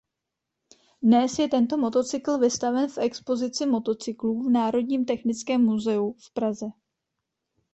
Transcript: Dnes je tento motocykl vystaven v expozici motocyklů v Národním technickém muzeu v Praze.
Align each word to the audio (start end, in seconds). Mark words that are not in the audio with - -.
Dnes 1.01 1.37
je 1.39 1.47
tento 1.47 1.77
motocykl 1.77 2.37
vystaven 2.37 2.89
v 2.89 2.97
expozici 2.97 3.65
motocyklů 3.65 4.43
v 4.43 4.49
Národním 4.49 5.05
technickém 5.05 5.61
muzeu 5.61 6.15
v 6.19 6.33
Praze. 6.33 6.67